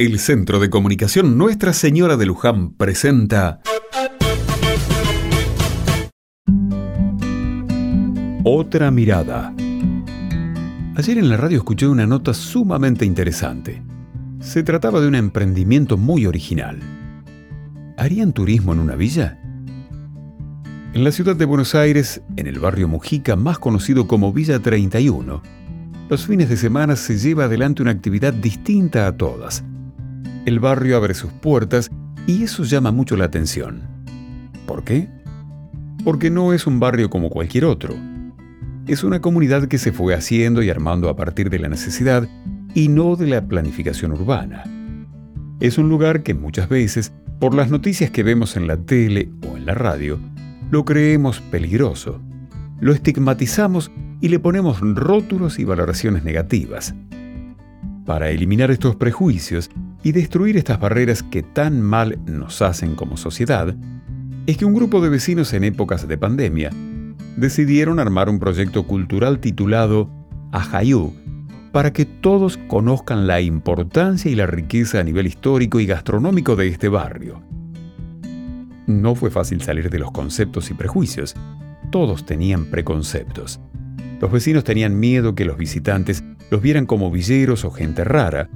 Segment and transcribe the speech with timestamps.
[0.00, 3.60] El Centro de Comunicación Nuestra Señora de Luján presenta
[8.44, 9.52] Otra mirada.
[10.94, 13.82] Ayer en la radio escuché una nota sumamente interesante.
[14.38, 16.78] Se trataba de un emprendimiento muy original.
[17.96, 19.40] ¿Harían turismo en una villa?
[20.94, 25.42] En la ciudad de Buenos Aires, en el barrio Mujica, más conocido como Villa 31,
[26.08, 29.64] los fines de semana se lleva adelante una actividad distinta a todas
[30.48, 31.90] el barrio abre sus puertas
[32.26, 33.82] y eso llama mucho la atención.
[34.66, 35.08] ¿Por qué?
[36.04, 37.94] Porque no es un barrio como cualquier otro.
[38.86, 42.26] Es una comunidad que se fue haciendo y armando a partir de la necesidad
[42.74, 44.64] y no de la planificación urbana.
[45.60, 49.58] Es un lugar que muchas veces, por las noticias que vemos en la tele o
[49.58, 50.18] en la radio,
[50.70, 52.22] lo creemos peligroso.
[52.80, 53.90] Lo estigmatizamos
[54.22, 56.94] y le ponemos rótulos y valoraciones negativas.
[58.06, 59.70] Para eliminar estos prejuicios,
[60.02, 63.74] y destruir estas barreras que tan mal nos hacen como sociedad,
[64.46, 66.70] es que un grupo de vecinos en épocas de pandemia
[67.36, 70.10] decidieron armar un proyecto cultural titulado
[70.52, 71.12] Ajayú,
[71.72, 76.68] para que todos conozcan la importancia y la riqueza a nivel histórico y gastronómico de
[76.68, 77.42] este barrio.
[78.86, 81.36] No fue fácil salir de los conceptos y prejuicios.
[81.90, 83.60] Todos tenían preconceptos.
[84.20, 88.48] Los vecinos tenían miedo que los visitantes los vieran como villeros o gente rara,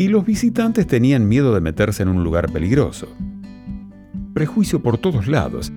[0.00, 3.06] y los visitantes tenían miedo de meterse en un lugar peligroso.
[4.32, 5.70] Prejuicio por todos lados,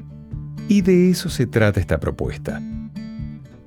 [0.69, 2.61] y de eso se trata esta propuesta.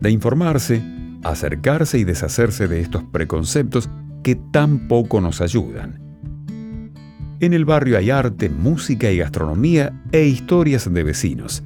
[0.01, 0.83] De informarse,
[1.23, 3.91] acercarse y deshacerse de estos preconceptos
[4.23, 6.01] que tan poco nos ayudan.
[7.41, 11.65] En el barrio hay arte, música y gastronomía e historias de vecinos.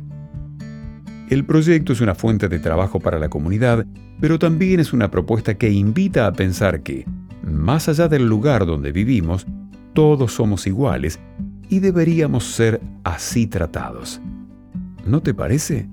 [1.28, 3.86] El proyecto es una fuente de trabajo para la comunidad,
[4.20, 7.06] pero también es una propuesta que invita a pensar que,
[7.70, 9.46] más allá del lugar donde vivimos,
[9.92, 11.20] todos somos iguales
[11.68, 14.20] y deberíamos ser así tratados.
[15.06, 15.88] ¿No te parece?